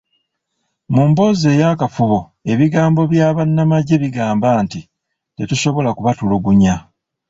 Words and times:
Mu 0.93 1.03
mboozi 1.09 1.45
ey'akafubo, 1.53 2.19
ebigambo 2.53 3.01
bya 3.11 3.27
bannamagye 3.35 3.95
bigamba 4.03 4.47
nti, 4.63 4.79
"Tetusobola 5.35 5.89
kubatulugunya". 5.97 6.75